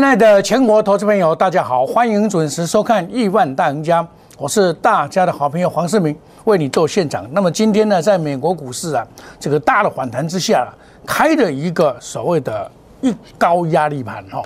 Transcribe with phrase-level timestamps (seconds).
[0.00, 4.02] 亲爱的全国投资朋友，大家好，欢迎准时收看《亿万大赢家》，
[4.38, 7.28] 我是大家的好朋友黄世明，为你做现场。
[7.32, 9.06] 那么今天呢，在美国股市啊，
[9.38, 10.66] 这个大的反弹之下，
[11.06, 12.70] 开了一个所谓的
[13.02, 14.42] 一高压力盘哈，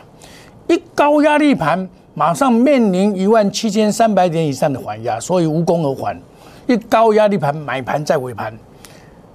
[0.66, 6.20] 一高压力盘马上面临一万七千三百点以上的还压，所以无功而还。
[6.66, 8.52] 一高压力盘买盘在尾盘，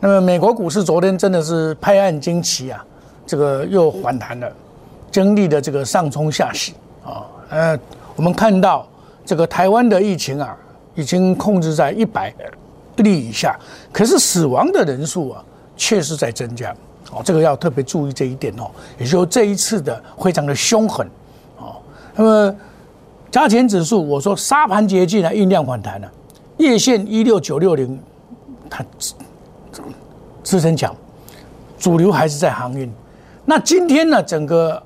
[0.02, 2.86] 那么美国股市昨天真的是拍案惊奇啊，
[3.26, 4.52] 这个又反弹了。
[5.12, 6.74] 经历的这个上冲下洗
[7.04, 7.80] 啊，呃，
[8.16, 8.88] 我们看到
[9.26, 10.56] 这个台湾的疫情啊，
[10.96, 12.34] 已经控制在一百
[12.98, 13.58] 例以下，
[13.92, 15.44] 可是死亡的人数啊，
[15.78, 16.76] 确实在增加
[17.12, 18.70] 哦，这个要特别注意这一点哦。
[18.98, 21.08] 也就这一次的非常的凶狠
[21.58, 21.78] 哦。
[22.16, 22.56] 那么
[23.32, 26.12] 加权指数，我说沙盘接近了，酝酿反弹了，
[26.58, 28.00] 夜线一六九六零，
[28.70, 28.84] 它
[30.44, 30.96] 支撑强，
[31.78, 32.92] 主流还是在航运。
[33.46, 34.82] 那今天呢，整个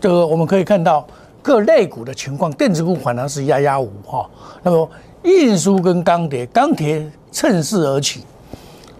[0.00, 1.06] 这个我们可以看到
[1.42, 4.28] 各类股的情况，电子股反而是压压五哈。
[4.62, 4.88] 那么
[5.22, 8.24] 运输跟钢铁，钢铁趁势而起，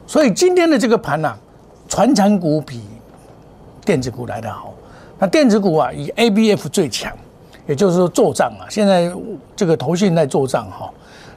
[0.06, 1.34] 所以今天的这个盘呐，
[1.88, 2.83] 船产股比
[3.84, 4.72] 电子股来得好。
[5.19, 7.12] 那电子股啊，以 ABF 最强，
[7.66, 8.66] 也就是说做账啊。
[8.68, 9.12] 现在
[9.55, 10.91] 这个投信在做账哈。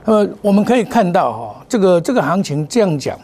[0.04, 3.18] 那么我们可以看到哈，这个这个行情这样讲，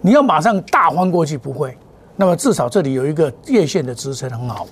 [0.00, 1.76] 你要马上大翻过去不会。
[2.16, 4.66] 那么至少这里有一个月线的支撑很好。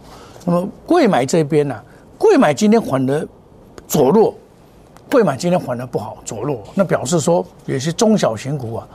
[0.44, 1.78] 那么贵买这边呢，
[2.16, 3.28] 贵买今天反而
[3.88, 4.34] 左弱，
[5.10, 6.62] 贵买今天反而不好，左弱。
[6.74, 8.88] 那表示说有些中小型股啊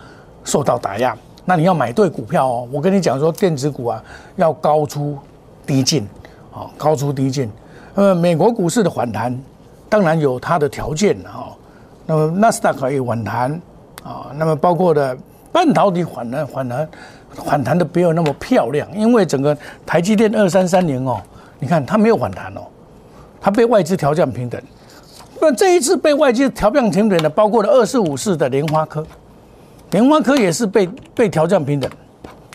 [0.44, 1.16] 受到打压。
[1.44, 2.68] 那你要买对股票哦。
[2.72, 4.04] 我跟你讲说，电子股啊
[4.36, 5.18] 要高出
[5.66, 6.08] 低进，
[6.52, 7.52] 啊高出低进。
[7.94, 9.40] 呃，美国股市的反弹
[9.88, 11.50] 当然有它的条件啊。
[12.08, 13.52] 那么纳斯达克也反弹
[14.04, 14.32] 啊。
[14.36, 15.16] 那么包括的
[15.52, 16.90] 半导体反弹反弹。
[17.44, 21.22] 反弹的没有那么漂亮，因为整个台积电二三三零哦，
[21.60, 22.62] 你看它没有反弹哦，
[23.42, 24.62] 它被外资调降平等。
[25.42, 29.06] 那这一次被外资调降平等的，包括了二四五四的莲花科，
[29.92, 31.92] 莲花科也是被被调降平等。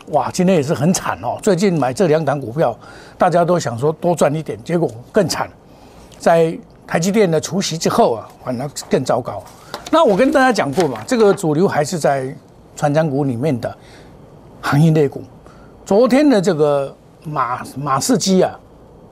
[0.09, 1.39] 哇，今天也是很惨哦。
[1.43, 2.77] 最近买这两档股票，
[3.19, 5.49] 大家都想说多赚一点，结果更惨，
[6.19, 9.43] 在台积电的除息之后啊，反而更糟糕。
[9.91, 12.35] 那我跟大家讲过嘛，这个主流还是在
[12.75, 13.77] 船长股里面的。
[14.63, 15.23] 行业类股，
[15.85, 16.95] 昨天的这个
[17.25, 18.59] 马马士基啊，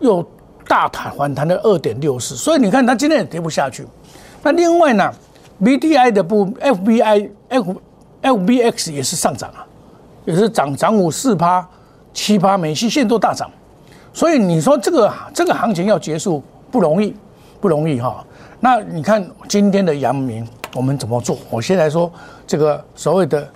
[0.00, 0.25] 又
[0.66, 3.86] 大弹反弹了二点六四，所以你看它今天也跌不下去。
[4.42, 5.10] 那另外呢
[5.64, 7.75] ，B T I 的部 F B I F
[8.20, 9.66] F B X 也是上涨啊，
[10.26, 11.66] 也是涨涨五四趴
[12.12, 13.50] 七趴，美西线都大涨。
[14.12, 17.16] 所以你说这个这个行情要结束不容易，
[17.60, 18.25] 不容易哈。
[18.60, 21.38] 那你看今天的阳明，我们怎么做？
[21.50, 22.10] 我先来说
[22.47, 23.48] 这个所谓的。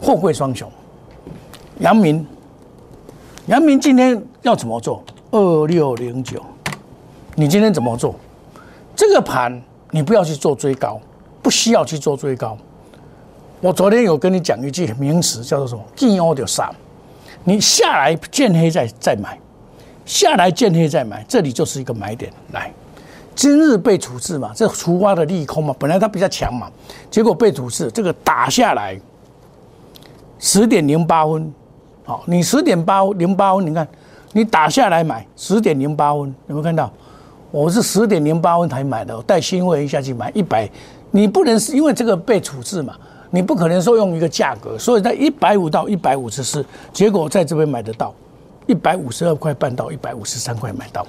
[0.00, 0.70] 货柜双雄，
[1.80, 2.26] 阳明，
[3.46, 5.04] 阳明今天要怎么做？
[5.30, 6.42] 二六零九，
[7.36, 8.14] 你今天怎么做？
[8.96, 10.98] 这个盘你不要去做追高，
[11.42, 12.56] 不需要去做追高。
[13.60, 15.82] 我昨天有跟你讲一句名词，叫做什么？
[15.94, 16.72] 见欧就杀，
[17.44, 19.38] 你下来见黑再再买，
[20.06, 22.32] 下来见黑再买，这里就是一个买点。
[22.52, 22.72] 来，
[23.34, 26.70] 今日被处置嘛，这除挖的利空嘛，本来它比较强嘛，
[27.10, 28.98] 结果被处置，这个打下来。
[30.40, 31.52] 十点零八分，
[32.04, 33.86] 好，你十点八零八分，你看，
[34.32, 36.90] 你打下来买十点零八分，有没有看到？
[37.50, 40.68] 我是十点零八分才买的，带新会员下去买一百，
[41.10, 42.94] 你不能是因为这个被处置嘛？
[43.30, 48.14] 你不可能说用一个价格，所以在一百五到一百五十四，结果在这边买得到
[48.66, 51.06] 一百五十二块半到一百五十三块买到，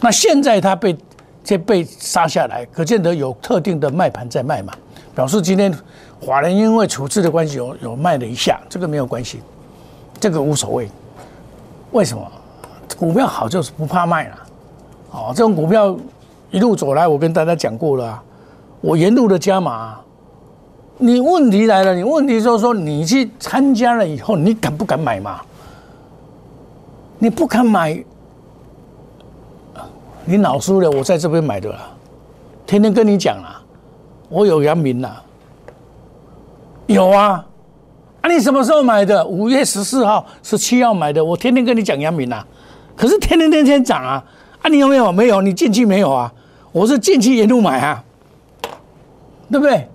[0.00, 0.96] 那现在它被
[1.44, 4.72] 这被杀下来，可见得有特定的卖盘在卖嘛？
[5.14, 5.72] 表示今天
[6.20, 9.40] 华人因为处置的关系有有卖了一下，这个没有关系，
[10.18, 10.88] 这个无所谓。
[11.92, 12.26] 为什么？
[12.98, 14.36] 股票好就是不怕卖了，
[15.12, 15.96] 哦，这种股票
[16.50, 18.20] 一路走来，我跟大家讲过了，
[18.80, 19.98] 我沿路的加码。
[20.98, 25.40] 你问题来了，你问题就是说你去参加了以后，你敢不敢买嘛？
[27.18, 28.04] 你不敢买，
[30.24, 30.90] 你老输了。
[30.90, 31.88] 我在这边买的啦，
[32.66, 33.59] 天天跟你讲了。
[34.30, 35.16] 我有阳明呐，
[36.86, 37.44] 有啊，
[38.20, 39.26] 啊，你什么时候买的？
[39.26, 41.22] 五月十四号、十七号买的。
[41.22, 42.42] 我天天跟你讲阳明呐，
[42.96, 44.24] 可是天天天天涨啊，
[44.62, 45.10] 啊，你有没有？
[45.10, 46.32] 没有，你进去没有啊？
[46.70, 48.04] 我是进去沿路买啊，
[49.50, 49.88] 对不对？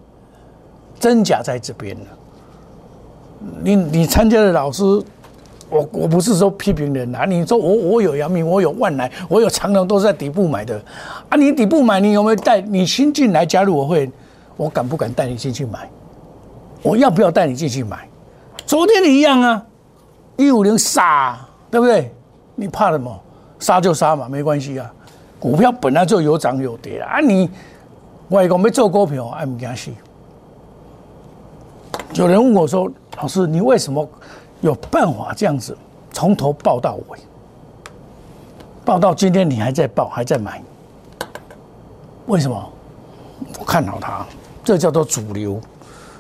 [1.00, 2.06] 真假在这边呢。
[3.64, 4.84] 你你参加的老师，
[5.70, 10.76] 我我不是说批评人啊，你说我我有阳明，我有万来，我有长隆，都是在底部买的
[11.30, 11.38] 啊。
[11.38, 12.60] 你底部买，你有没有带？
[12.60, 14.12] 你新进来加入我会？
[14.58, 15.90] 我敢不敢带你进去买？
[16.82, 18.08] 我要不要带你进去买？
[18.66, 19.66] 昨天你一样啊，
[20.38, 21.38] 一五零杀，
[21.70, 22.14] 对不对？
[22.56, 23.20] 你怕什么？
[23.60, 24.92] 杀就杀嘛，没关系啊。
[25.40, 27.50] 股票本来就有涨有跌啊，你
[28.30, 29.92] 外公没做股票，爱唔惊死。
[32.14, 34.08] 有人问我说：“老师，你为什么
[34.62, 35.78] 有办法这样子
[36.12, 37.20] 从头报到尾？
[38.86, 40.62] 报到今天你还在报，还在买？
[42.28, 42.72] 为什么？
[43.60, 44.26] 我看好它，
[44.66, 45.62] 这叫做主流，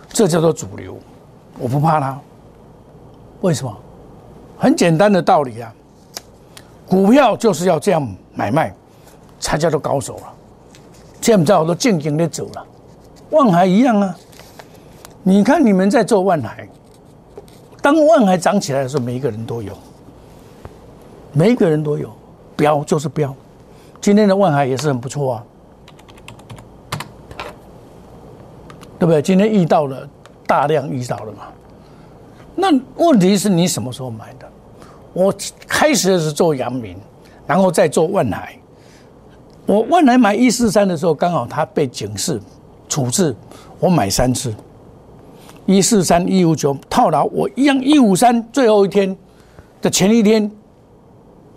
[0.07, 0.97] 这叫做主流，
[1.59, 2.17] 我不怕它。
[3.41, 3.75] 为什么？
[4.57, 5.73] 很简单的道理啊，
[6.87, 8.73] 股票就是要这样买卖，
[9.39, 10.33] 才叫做高手了。
[11.19, 12.65] 现在我都静静的走了，
[13.31, 14.15] 望海一样啊。
[15.23, 16.69] 你看你们在做万海，
[17.81, 19.73] 当万海涨起来的时候，每一个人都有，
[21.33, 22.11] 每一个人都有
[22.55, 23.35] 标就是标。
[23.99, 25.43] 今天的万海也是很不错啊，
[28.99, 29.21] 对不对？
[29.21, 30.07] 今天遇到了
[30.47, 31.47] 大量遇到了嘛。
[32.55, 34.49] 那问题是你什么时候买的？
[35.13, 35.33] 我
[35.67, 36.97] 开始是做阳明，
[37.45, 38.57] 然后再做万海。
[39.65, 42.39] 我万海买一四三的时候，刚好它被警示
[42.87, 43.35] 处置，
[43.79, 44.53] 我买三次。
[45.65, 49.17] 一四三一五九套牢，我一样一五三最后一天
[49.81, 50.49] 的前一天，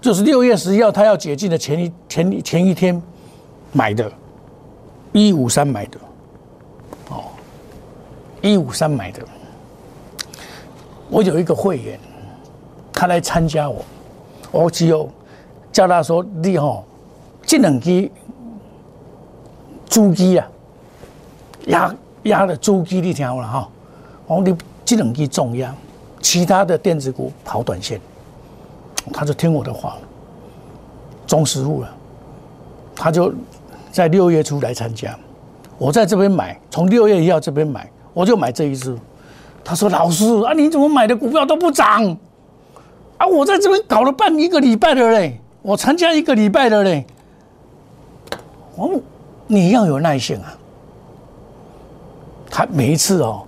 [0.01, 3.03] 就是六月十一号他要解禁的前一前前一天
[3.73, 4.11] 买的，
[5.13, 5.99] 一五三买的，
[8.41, 9.23] 一五三买的。
[11.11, 11.99] 我有一个会员，
[12.93, 13.85] 他来参加我，
[14.51, 15.09] 我只有
[15.73, 16.85] 叫他说：“你吼，
[17.43, 18.11] 这两支
[19.89, 20.47] 猪机啊，
[21.67, 21.95] 压
[22.25, 23.69] 压的猪机你听了哈，
[24.27, 25.75] 我你这两支重压，
[26.21, 28.01] 其他的电子股跑短线。”
[29.11, 29.97] 他就听我的话，
[31.27, 31.91] 中实户了，
[32.95, 33.33] 他就
[33.91, 35.19] 在六月初来参加，
[35.79, 38.99] 我在这边买，从六月一号这边买，我就买这一支。
[39.65, 42.05] 他说：“老师啊，你怎么买的股票都不涨？
[43.17, 47.07] 啊，我在这边搞了半一个礼拜的嘞，我参加一个礼拜的嘞。
[48.75, 49.01] 哦，
[49.47, 50.53] 你要有耐性啊。
[52.51, 53.45] 他每一次哦，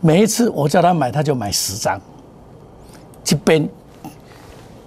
[0.00, 2.00] 每一次我叫他买，他就买十张，
[3.28, 3.68] 一边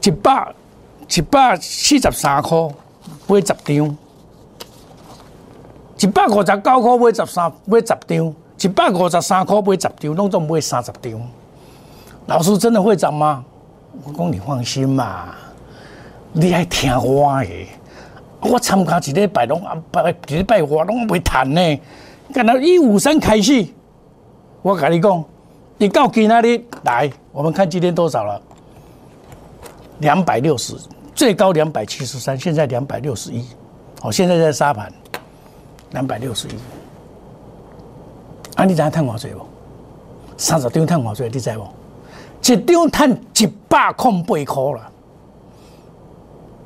[0.01, 0.51] 一百
[1.15, 2.67] 一百四十三块
[3.27, 3.97] 买十张，
[5.99, 11.21] 一百五十九块买十三买十张。”一百五十三块买十张，拢总买三十张。
[12.25, 13.43] 老师真的会涨吗？
[14.03, 15.33] 我讲你放心嘛，
[16.33, 17.67] 你爱听我的。
[18.41, 21.79] 我参加一礼拜，拢啊拜一礼拜我拢袂谈呢。
[22.33, 23.65] 干到一五三开始，
[24.61, 25.23] 我跟你讲，
[25.77, 28.41] 你到今仔日来，我们看今天多少了？
[29.99, 30.75] 两百六十，
[31.15, 33.43] 最高两百七十三，现在两百六十一。
[34.01, 34.91] 好，现在在沙盘，
[35.91, 36.51] 两百六十一。
[38.57, 38.65] 啊！
[38.65, 39.41] 你知影赚偌济无？
[40.35, 41.67] 三十张赚偌济，你知无？
[42.41, 44.91] 一张赚一百空八块啦。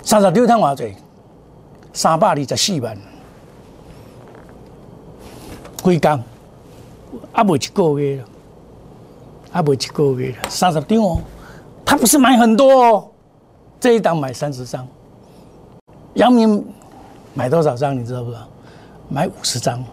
[0.01, 0.95] 三十张赚偌济？
[1.91, 2.97] 三百二十四万。
[5.83, 6.23] 几工？
[7.33, 8.25] 啊，未一个月了，
[9.51, 10.49] 啊，未一个月了。
[10.49, 11.19] 三十张哦，
[11.83, 13.09] 他不是买很多哦，
[13.81, 14.87] 这一档买三十张。
[16.13, 16.65] 杨明
[17.33, 17.93] 买多少张？
[17.99, 18.47] 你知道不知道？
[19.09, 19.83] 买五十张。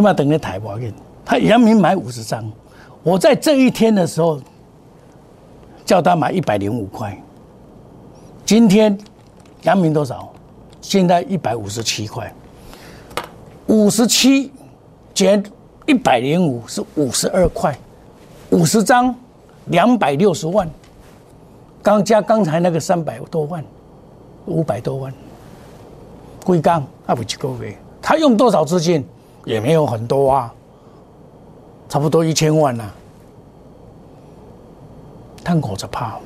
[0.00, 0.90] 起码等于台博给
[1.26, 2.50] 他杨明买五十张，
[3.02, 4.40] 我在这一天的时候
[5.84, 7.14] 叫他买一百零五块。
[8.46, 8.96] 今天
[9.64, 10.32] 杨明多少？
[10.80, 12.32] 现在一百五十七块，
[13.66, 14.50] 五十七
[15.12, 15.44] 减
[15.86, 17.78] 一百零五是五十二块，
[18.48, 19.14] 五十张
[19.66, 20.66] 两百六十万，
[21.82, 23.62] 刚加刚才那个三百多万，
[24.46, 25.12] 五百多万，
[26.42, 29.04] 贵刚啊不几个月，他用多少资金？
[29.44, 30.54] 也没有很多啊，
[31.88, 32.90] 差不多一千万呐。
[35.42, 36.18] 探口就怕，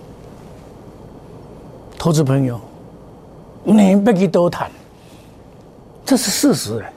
[1.98, 2.60] 投资朋友，
[3.62, 4.70] 你别去多谈，
[6.04, 6.92] 这是事实哎，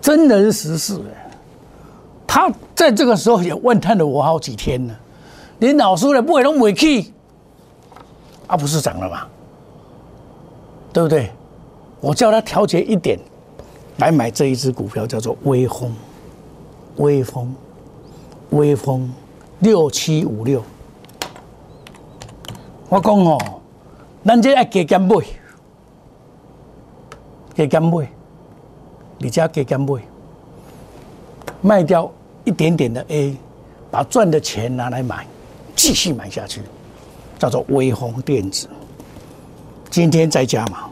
[0.00, 1.30] 真人实事哎。
[2.26, 4.94] 他在这个时候也问探了我好几天了，
[5.58, 7.12] 连老师的不会拢委屈，
[8.46, 9.26] 啊不是涨了吗？
[10.92, 11.30] 对不对？
[12.00, 13.18] 我叫他调节一点。
[14.00, 15.94] 来买这一只股票叫做微风，
[16.96, 17.54] 微风，
[18.48, 19.12] 微风，
[19.58, 20.62] 六七五六。
[22.88, 23.38] 我讲哦，
[24.24, 25.16] 咱这爱加减买，
[27.54, 28.10] 加减买，
[29.18, 30.02] 你家加减买，
[31.60, 32.10] 卖掉
[32.44, 33.36] 一点点的 A，
[33.90, 35.26] 把赚的钱拿来买，
[35.76, 36.62] 继续买下去，
[37.38, 38.66] 叫做微风电子。
[39.90, 40.88] 今天再加码，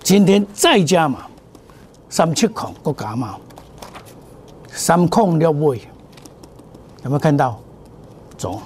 [0.00, 1.27] 今天再加码。
[2.08, 3.36] 三七孔个加嘛，
[4.68, 5.78] 三孔了尾，
[7.04, 7.58] 有没有看到？
[8.36, 8.60] 总，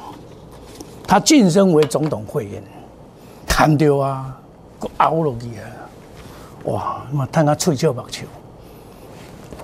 [1.06, 2.62] 他晋升为总统会员，
[3.46, 4.38] 贪掉啊，
[4.98, 5.64] 熬落去啊，
[6.64, 8.24] 哇，嘛赚啊嘴笑目笑，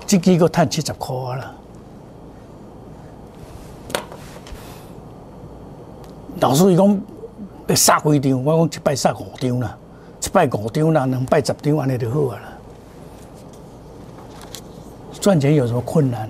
[0.07, 1.55] 这几个赚七十块了。
[6.39, 7.01] 老师伊讲
[7.67, 9.77] 要杀几张，我讲一摆杀五张啦，
[10.23, 12.48] 一摆五张啦，两摆十张安尼就好啊啦。
[15.21, 16.29] 赚钱有什么困难？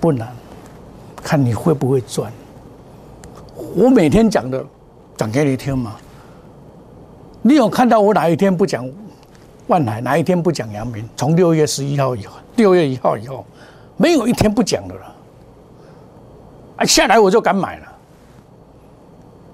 [0.00, 0.28] 不难，
[1.22, 2.32] 看你会不会赚。
[3.74, 4.64] 我每天讲的，
[5.16, 5.96] 讲给你听嘛。
[7.42, 8.88] 你有看到我哪一天不讲
[9.66, 11.08] 万海，哪一天不讲阳明？
[11.16, 13.44] 从六月十一号以后，六月一号以后，
[13.96, 15.16] 没有一天不讲的了。
[16.76, 17.86] 啊，下来我就敢买了。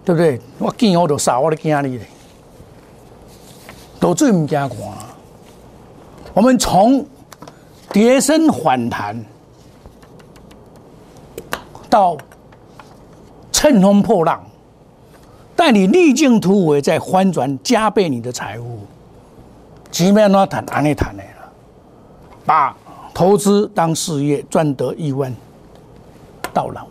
[0.04, 0.40] 对不对？
[0.58, 2.06] 我见我都杀，我都惊你嘞。
[3.98, 4.78] 都最唔惊看。
[6.32, 7.04] 我们从
[7.96, 9.16] 跌升反弹
[11.88, 12.14] 到
[13.50, 14.44] 乘风破浪，
[15.56, 18.80] 带你逆境突围，再翻转，加倍你的财富。
[19.90, 21.22] 前面那谈安尼谈的，
[22.44, 22.76] 把
[23.14, 25.34] 投资当事业，赚得亿万
[26.52, 26.86] 到老。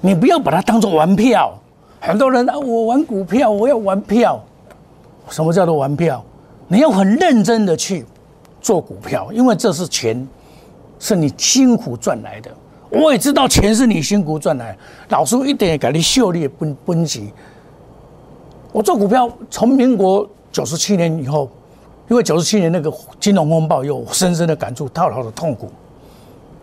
[0.00, 1.52] 你不要把它当做玩票。
[1.98, 4.40] 很多人啊，我玩股票，我要玩票。
[5.30, 6.24] 什么叫做玩票？
[6.68, 8.06] 你要很认真的去
[8.62, 10.26] 做股票，因为这是钱，
[10.98, 12.50] 是你辛苦赚来的。
[12.88, 14.76] 我也知道钱是你辛苦赚来，
[15.08, 17.32] 老师一点也给你秀丽分分析。
[18.70, 21.50] 我做股票从民国九十七年以后，
[22.08, 25.70] 因为九十七年那个金融风暴，又深深的感触套牢的痛苦。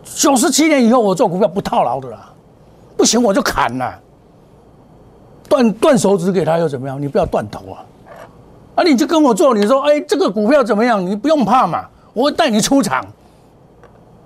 [0.04, 2.32] 九十七年以后，我做股票不套牢的啦，
[2.96, 4.00] 不行我就砍了。
[5.48, 7.00] 断断手指给他又怎么样？
[7.00, 7.84] 你不要断头啊！
[8.80, 11.04] 啊，你就跟我做，你说，哎，这个股票怎么样？
[11.04, 13.04] 你不用怕嘛，我会带你出场，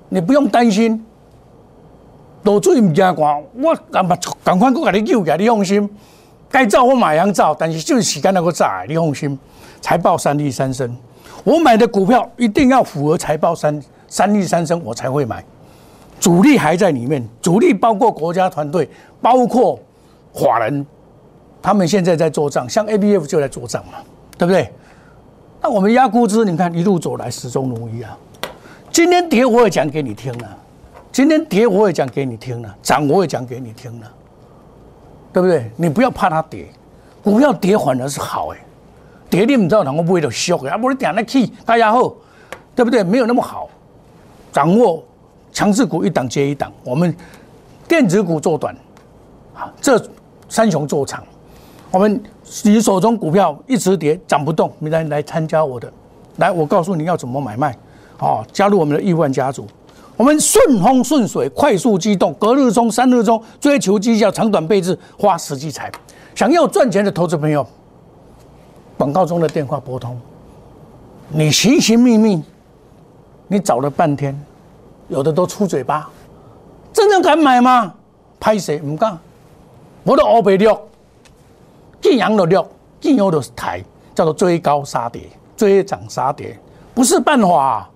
[0.08, 1.04] 你不用担心。
[2.44, 5.90] 落水唔惊寒，我赶快赶快过给你救起来，你放心。
[6.48, 9.36] 该造我马上造，但是就是时间那个炸，你放心。
[9.80, 10.96] 财报三利三升，
[11.42, 15.44] 我买的股票一定要符合财报三三利三升，我才会买。
[16.20, 18.88] 主力还在里面，主力包括国家团队，
[19.20, 19.80] 包括
[20.32, 20.86] 法人。
[21.60, 23.94] 他们现在在做账，像 A B F 就在做账嘛，
[24.36, 24.72] 对不对？
[25.60, 28.16] 那我们压估值，你看一路走来始终如一啊。
[28.92, 30.58] 今天跌我也讲给你听了，
[31.10, 34.12] 今天跌我也讲给你听了，涨我也讲给你听了，
[35.32, 35.70] 对不对？
[35.76, 36.68] 你不要怕它跌，
[37.22, 38.58] 股票跌反而是好哎，
[39.30, 42.12] 跌你不知道能够不会就缩的，啊不你点那气大家好，
[42.74, 43.02] 对不对？
[43.02, 43.68] 没有那么好，
[44.52, 45.02] 掌握
[45.50, 47.16] 强势股一档接一档，我们
[47.88, 48.76] 电子股做短，
[49.54, 49.98] 啊，这
[50.48, 51.24] 三雄做长。
[51.94, 52.20] 我们
[52.64, 55.88] 你手中股票一直跌涨不动，你来来参加我的，
[56.38, 57.72] 来我告诉你要怎么买卖，
[58.18, 59.64] 哦，加入我们的亿万家族，
[60.16, 65.88] 我们顺风顺水，快速机动，隔日中、三日中追求绩效，长短倍置，花实际财。
[66.34, 67.64] 想要赚钱的投资朋友，
[68.98, 70.20] 广告中的电话拨通。
[71.28, 72.42] 你寻寻觅觅，
[73.46, 74.36] 你找了半天，
[75.06, 76.10] 有的都出嘴巴，
[76.92, 77.94] 真正敢买吗？
[78.40, 79.16] 拍谁唔敢，
[80.02, 80.76] 我都二百六。
[82.04, 82.66] 见阳的料，
[83.00, 83.82] 见阳的台，
[84.14, 85.22] 叫做追高杀跌，
[85.56, 86.60] 追涨杀跌，
[86.92, 87.88] 不是办法。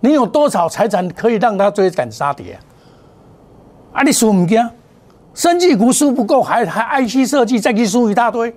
[0.00, 2.58] 你有多少财产可以让他追涨杀跌？
[3.94, 4.62] 啊，你输唔惊？
[5.32, 8.54] 生技股输不够，还还 IC 设计再去输一大堆，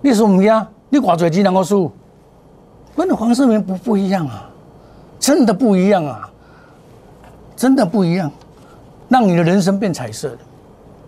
[0.00, 0.66] 你输唔惊？
[0.88, 1.88] 你挂嘴机能够输？
[2.96, 4.50] 跟黄世明不不一样啊，
[5.20, 6.28] 真的不一样啊，
[7.54, 8.28] 真的不一样，
[9.08, 10.38] 让你的人生变彩色的。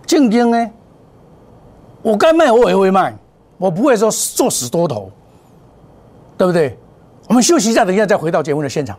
[0.06, 0.70] 进京呢？
[2.02, 3.14] 我该卖我也会卖，
[3.58, 5.10] 我不会说做死多头，
[6.38, 6.76] 对不对？
[7.28, 8.98] 我们休息一下，等一下再回到节目的现场。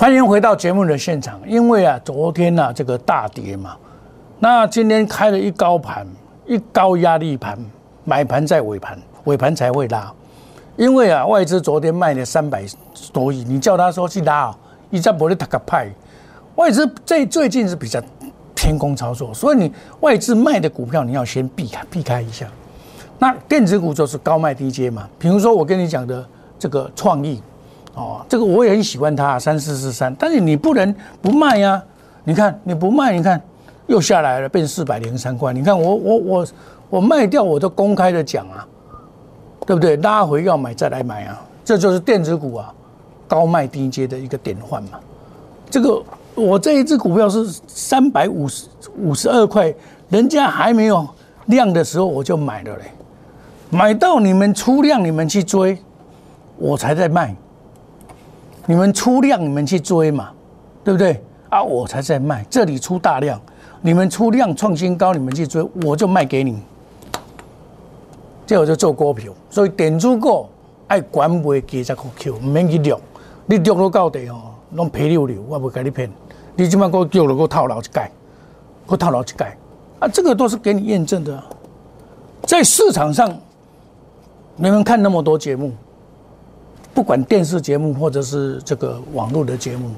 [0.00, 1.38] 欢迎回到节目的现场。
[1.46, 3.76] 因为啊，昨天呢、这个大跌嘛，
[4.38, 6.06] 那今天开了一高盘，
[6.46, 7.58] 一高压力盘，
[8.04, 10.10] 买盘在尾盘，尾盘才会拉。
[10.78, 12.64] 因为啊，外资昨天卖了三百
[13.12, 15.86] 多亿，你叫他说去拉啊，一家不会打个派。
[16.54, 18.02] 外资最最近是比较
[18.54, 22.46] 偏空操作，所以你外资卖的股票你要先避开避开一下。
[23.18, 26.26] 那电子股就是高卖低接嘛，比如说我跟你讲的
[26.58, 27.42] 这个创意，
[28.00, 31.82] 哦，这个我也很喜欢它，三四四三，但是你不能不卖呀、
[32.24, 33.40] 你看你不卖，你看
[33.86, 35.52] 又下来了，变四百零三块。
[35.52, 36.46] 你看我我我
[36.88, 38.66] 我卖掉，我都公开的讲啊，
[39.66, 39.96] 对不对？
[39.98, 42.72] 拉回要买再来买啊，这就是电子股啊
[43.28, 44.98] 高卖低接的一个典范嘛。
[45.68, 46.02] 这个
[46.34, 48.66] 我这一只股票是三百五十
[48.96, 49.72] 五十二块，
[50.08, 51.06] 人家还没有
[51.46, 52.84] 量的时候我就买了嘞，
[53.70, 55.78] 买到你们出量你们去追，
[56.56, 57.36] 我才在卖。
[58.66, 60.30] 你们出量你们去追嘛，
[60.84, 61.22] 对不对？
[61.48, 63.40] 啊，我才在卖，这里出大量，
[63.80, 66.62] 你们出量创新高，你们去追，我就卖给你。
[68.46, 70.46] 这我就做股票，所以电子股
[70.88, 72.96] 爱管卖几十块 Q，唔免去掠，
[73.46, 74.40] 你掠到到底哦，
[74.72, 76.10] 拢赔溜溜，我不跟你骗。
[76.56, 78.10] 你即摆给我叫了，我套牢一盖，
[78.86, 79.56] 给我套牢一盖，
[80.00, 81.44] 啊，这个都是给你验证的啊、
[82.42, 83.32] 在市场上，
[84.56, 85.72] 你们看那么多节目，
[86.92, 89.90] 不管电视节目或者是这个网络的节目，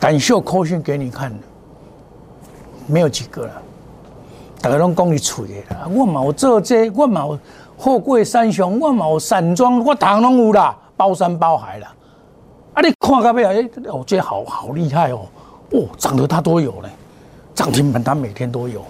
[0.00, 1.38] 敢秀扣讯给你看的，
[2.86, 3.52] 没有几个了。
[4.60, 7.38] 大家拢讲你吹的啦，我嘛有做这，我嘛有
[7.76, 11.94] 货柜三雄，我嘛有散装，我堂拢有啦，包山包海啦。
[12.74, 15.26] 啊，你看到尾啊，哎、哦，这好好厉害哦，
[15.72, 16.88] 哦，涨得他都有嘞，
[17.54, 18.80] 涨停板他每天都有，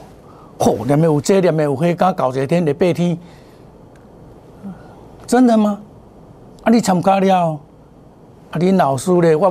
[0.58, 3.18] 嚯、哦，连没有这，连没有黑，刚搞一天的八天，
[5.26, 5.78] 真的吗？
[6.68, 7.58] 啊，你参加了，
[8.50, 9.50] 啊，你老师咧，我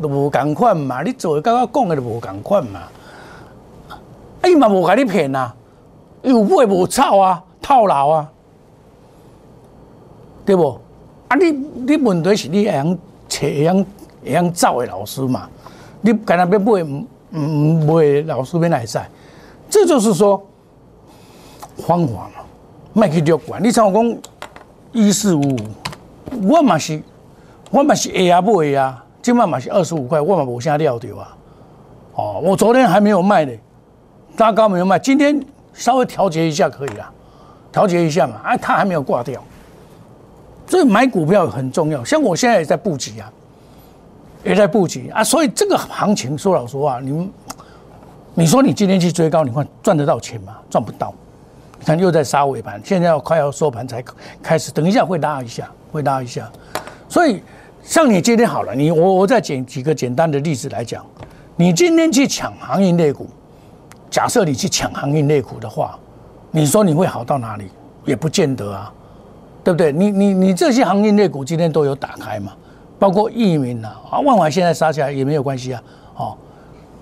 [0.00, 2.80] 都无共款嘛，你做的甲我讲的都无共款嘛。
[3.88, 5.54] 啊，伊嘛无甲你骗啊，
[6.22, 8.32] 有买无炒啊，套牢啊，
[10.44, 10.76] 对不？
[11.28, 13.86] 啊你，你问题是你会用找会用
[14.24, 15.48] 会用走的老师嘛？
[16.00, 19.00] 你干那要买毋毋买老师免来使？
[19.70, 20.44] 这就是说
[21.86, 22.42] 方法嘛，
[22.94, 23.62] 莫去略管。
[23.62, 24.18] 你像我讲
[24.90, 25.56] 一四五，
[26.42, 27.02] 我嘛是
[27.70, 31.36] 我嘛是会啊买啊，今晚嘛是二十五块，我嘛无啥料着啊。
[32.14, 33.52] 哦，我昨天还没有卖呢。
[34.38, 37.12] 拉高没有卖，今天稍微调节一下可以啦，
[37.70, 39.40] 调节一下嘛，啊，它还没有挂掉，
[40.66, 42.02] 所以买股票很重要。
[42.02, 43.30] 像我现在也在布局啊，
[44.42, 47.30] 也在布局啊，所以这个行情说老实话，你们
[48.34, 50.56] 你说你今天去追高，你看赚得到钱吗？
[50.70, 51.14] 赚不到。
[51.82, 54.00] 你看又在杀尾盘，现在要快要收盘才
[54.40, 56.48] 开始，等一下会拉一下，会拉一下。
[57.08, 57.42] 所以
[57.82, 61.04] 像你今天好了，你我我再举几个简单的例子来讲，
[61.56, 63.26] 你今天去抢行业类股。
[64.08, 65.98] 假设你去抢行业类股的话，
[66.52, 67.68] 你说你会好到哪里？
[68.04, 68.92] 也不见得啊，
[69.64, 69.90] 对不对？
[69.90, 72.52] 你你你这些行业类股今天都有打开嘛，
[72.96, 75.82] 包括益民啊，啊，万华现在杀起来也没有关系啊，
[76.14, 76.38] 哦，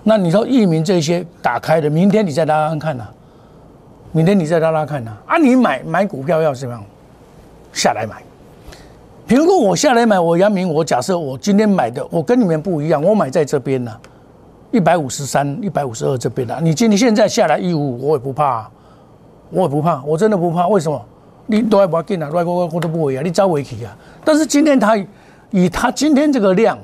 [0.01, 3.13] 那你说益民这些打开的，明天你再拉拉看呢、啊，
[4.11, 6.83] 明天你再拉拉看呐、啊，啊，你买买股票要怎么样？
[7.73, 8.21] 下来买。
[9.25, 13.97] 比如说我下来买，我阳明，我假设我今天买的，我跟你们不一样，我买在这边呢、
[14.71, 18.69] 一百五十三、一百五十二这边的，你今天现在下来一五五，我也不怕、
[19.49, 20.67] 我也不怕，我真的不怕。
[20.67, 21.01] 为什么？
[21.47, 23.97] 你都还不要进啊，我我我都不会啊，你招回去啊。
[24.25, 24.97] 但是今天它
[25.51, 26.77] 以它今天这个量，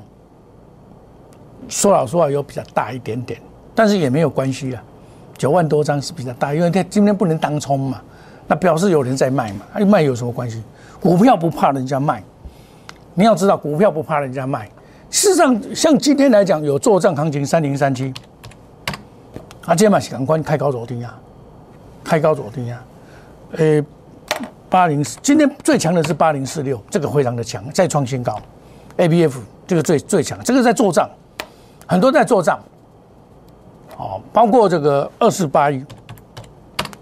[1.68, 3.38] 说老实话有比较大一点点，
[3.74, 4.82] 但是也没有关系啊。
[5.38, 8.02] 九万多张是比较大，因为它今天不能当冲嘛，
[8.46, 10.62] 那表示有人在卖嘛，哎，卖有什么关系？
[11.00, 12.22] 股票不怕人家卖，
[13.14, 14.68] 你要知道，股票不怕人家卖。
[15.10, 18.12] 事实上，像今天来讲，有做账行情三零三七，
[19.64, 21.18] 啊，今天嘛是赶快开高走低啊，
[22.02, 22.84] 开高走低啊，
[23.52, 23.82] 呃，
[24.68, 28.38] 八零四，今天最强的是八零四六，这个非常的强，再创新高
[28.96, 31.08] ，A B F 这个最最强，这个在做账，
[31.86, 32.58] 很多在做账，
[33.98, 35.84] 哦，包括这个二四八一，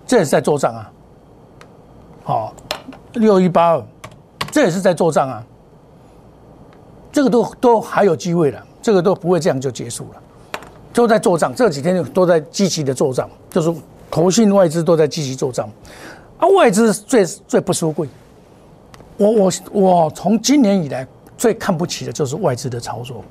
[0.06, 0.90] 这也是在做账啊，
[2.24, 2.54] 好，
[3.12, 3.84] 六一八二，
[4.50, 5.44] 这也是在做账啊。
[7.12, 10.60] 这个都都还有机会了，这个都不会这样就结束了，
[10.92, 13.74] 都在做账，这几天都在积极的做账，就是
[14.10, 15.66] 投信外资都在积极做账，
[16.38, 18.06] 啊，外资最最不输贵，
[19.16, 21.06] 我我我从今年以来
[21.38, 23.24] 最看不起的就是外资的操作，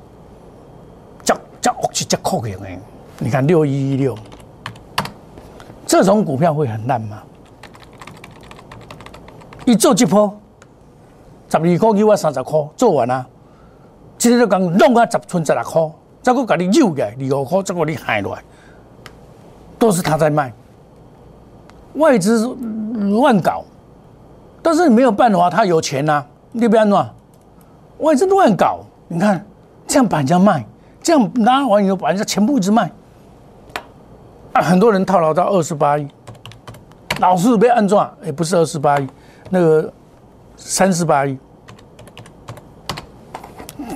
[1.24, 2.80] 叫叫去叫扣给哎，
[3.20, 4.16] 你看六一一六，
[5.86, 7.24] 这种股票会很烂吗？
[9.66, 10.38] 一做一波，
[11.50, 13.26] 十二块给我三十块，做完啊。
[14.18, 18.44] 今天就讲弄啊十寸十六块，再个给你诱起来，二五块再给你害落来，
[19.80, 20.54] 都是他在卖，
[21.96, 22.46] 外资
[23.12, 23.64] 乱搞，
[24.62, 27.10] 但是没有办法，他有钱呐，你不要乱，
[28.00, 29.46] 外资乱搞，你看
[29.88, 30.66] 这样把人家卖，
[31.02, 32.92] 这样拿完以后把人家全部一直卖，
[34.62, 36.08] 很多人套牢到二十八亿，
[37.20, 39.08] 老是被按抓，也不是二十八亿，
[39.50, 39.92] 那个
[40.56, 41.38] 三十八亿。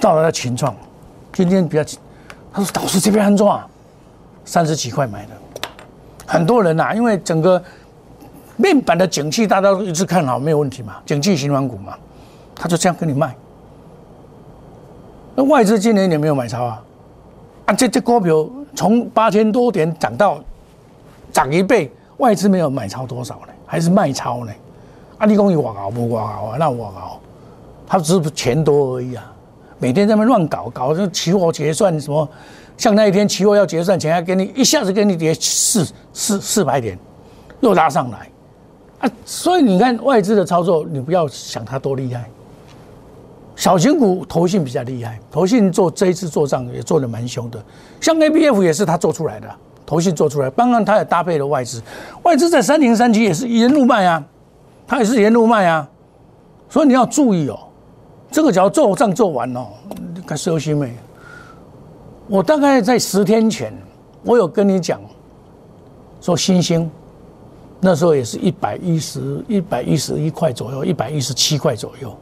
[0.02, 0.74] 到了情况，
[1.34, 1.84] 今天比较，
[2.54, 3.68] 他说导师这边安装啊，
[4.46, 5.32] 三十几块买的，
[6.26, 7.62] 很多人呐，因为整个
[8.56, 11.98] 面板的景气大家都一直看好，没有问题嘛，景气循环股嘛，
[12.56, 13.36] 他就这样跟你卖。
[15.36, 16.82] 那外资今年也没有买超啊，
[17.70, 20.40] 啊，这这股票从八千多点涨到
[21.32, 23.54] 涨一倍，外资没有买超多少呢？
[23.64, 24.52] 还是卖超呢？
[25.20, 26.58] 啊，你讲有我搞不我搞啊？
[26.58, 27.20] 那我搞，
[27.86, 29.32] 他只是钱多而已啊。
[29.78, 32.28] 每天在那乱搞，搞这期货结算什么，
[32.76, 36.98] 像那一天期货要结算前，还给你一下子给你跌四四四百点，
[37.60, 38.28] 又拉上来，
[38.98, 42.28] 啊，所以你看外资的操作，你不要想它多厉害，
[43.60, 47.62] 小型股投信比较厉害，投信做这一次做账也做的蛮凶的，
[48.00, 49.54] 像 A B F 也是他做出来的，
[49.86, 51.84] 投信做出来，当然他也搭配了外资，
[52.24, 54.24] 外资在三零三七也是沿路卖啊，
[54.88, 55.86] 他也是沿路卖啊，
[56.70, 57.60] 所以你要注意哦。
[58.32, 59.68] 这个只要做账做完哦，
[60.26, 60.94] 该收心没？
[62.28, 63.74] 我大概在十天前，
[64.24, 65.02] 我有跟你讲，
[66.22, 66.90] 说新兴，
[67.82, 72.16] 那时候也是一百一十一百一十一块左右，一百一十七块左右。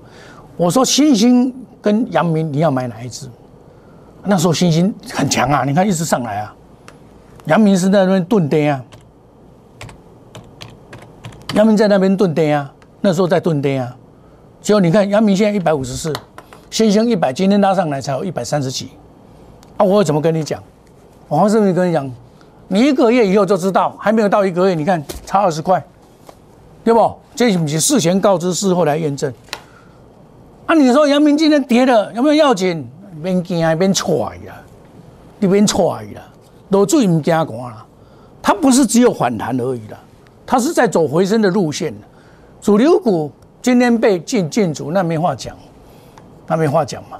[0.57, 3.29] 我说新星跟阳明你要买哪一只？
[4.23, 6.53] 那时候新星很强啊，你看一直上来啊。
[7.45, 8.83] 阳明是在那边蹲跌啊，
[11.53, 13.95] 阳明在那边蹲跌啊，那时候在蹲跌啊。
[14.59, 16.11] 结果你看，阳明现在一百五十四，
[16.69, 18.89] 星星一百，今天拉上来才有一百三十几，
[19.77, 20.61] 啊，我怎么跟你讲？
[21.29, 22.11] 我黄世明跟你讲，
[22.67, 25.81] 你一个月以后就知道，还没有到一个月，你看差二十块，
[26.83, 27.15] 对不？
[27.33, 29.31] 这不是事前告知，事后来验证？
[30.67, 32.85] 啊，你说阳明今天跌了，有没有要紧？
[33.23, 34.13] 别惊，别踹
[34.45, 34.53] 呀，
[35.39, 36.21] 你别踹呀，
[36.69, 37.85] 落水唔惊寒啦。
[38.41, 39.97] 它不是只有反弹而已啦，
[40.45, 41.93] 它是在走回升的路线
[42.61, 43.31] 主流股。
[43.61, 45.55] 今天被禁禁足，那没话讲，
[46.45, 47.17] 那没话讲嘛。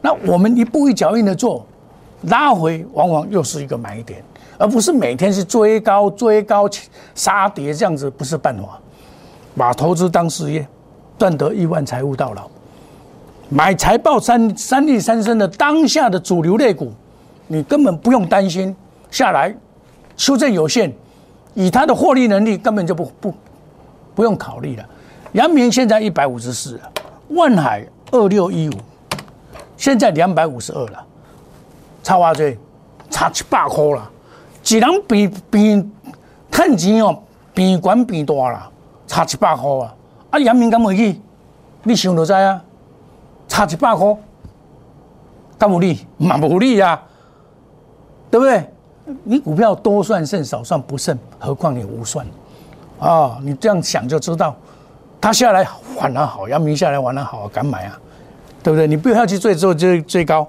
[0.00, 1.64] 那我们一步一脚印的做，
[2.22, 4.22] 拉回往往又是一个买点，
[4.58, 6.68] 而不是每天是追高追高
[7.14, 8.78] 杀跌这样子，不是办法。
[9.54, 10.66] 把投资当事业，
[11.18, 12.50] 赚得亿万财务到老。
[13.48, 16.92] 买财报三三利三升的当下的主流类股，
[17.46, 18.74] 你根本不用担心
[19.10, 19.54] 下来
[20.16, 20.92] 修正有限，
[21.54, 23.34] 以它的获利能力根本就不不
[24.16, 24.84] 不用考虑了。
[25.32, 26.90] 阳明现在一百五十四了，
[27.28, 28.72] 万海二六一五，
[29.76, 31.04] 现在两百五十二了，
[32.02, 32.58] 差偌济，
[33.10, 34.10] 差七百块了。
[34.68, 35.90] 一人比比
[36.50, 37.22] 趁钱哦，
[37.54, 38.68] 比管比大啦，
[39.06, 39.94] 差七百块啊！
[40.30, 41.20] 啊，阳明敢会去？
[41.84, 42.60] 你想就知啊，
[43.48, 44.16] 差一百块，
[45.58, 46.06] 敢有利？
[46.18, 47.02] 嘛无利啊，
[48.30, 48.64] 对不对？
[49.22, 52.26] 你股票多算胜，少算不胜，何况你无算
[52.98, 53.38] 啊？
[53.42, 54.54] 你这样想就知道。
[55.20, 57.98] 他下来玩得好，阳明下来玩得好，敢买啊？
[58.62, 58.86] 对不对？
[58.86, 60.46] 你不要去追做追追高，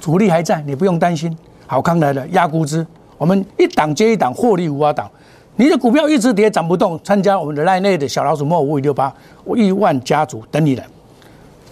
[0.00, 1.36] 主力还在，你不用担心。
[1.66, 5.08] 好康来了，压估值，我们一档接一档，获利无法挡。
[5.56, 9.12] 你的股票一直跌涨不动，参加我们的赖内的小老鼠莫五五六八
[9.54, 10.84] 亿万家族等你来。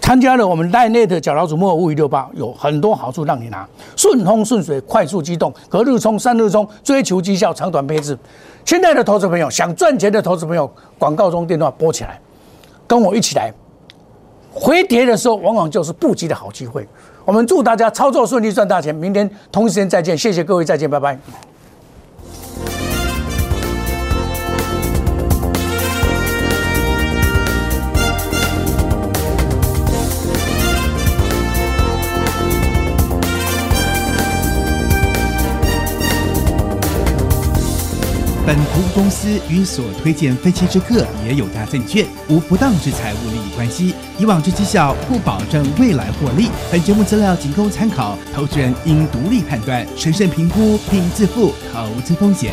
[0.05, 8.15] 参加了我们赖内的小老鼠莫五五六八，有很多好处让你拿，顺风顺水，快速机动，隔日冲，三日冲，追求绩效，长短配置。
[8.67, 12.21] 现在的投资朋友，想赚钱的投资朋友，广告中电话拨起来，
[12.87, 13.51] 跟我一起来。
[14.53, 16.87] 回跌的时候，往往就是布局的好机会。
[17.25, 18.95] 我们祝大家操作顺利，赚大钱。
[18.95, 21.19] 明天同一时间再见，谢谢各位，再见，拜拜。
[38.47, 46.51] 本服务公司与所推荐分期之客也有大证券无不当之财务利益关系，以往之绩效不保证未来获利。
[46.71, 52.53] 本节目资料仅供参考，投资人应独立判断、审慎评估并自负投资风险。